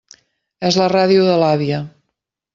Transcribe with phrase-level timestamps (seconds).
[0.69, 1.85] És la ràdio de l'àvia.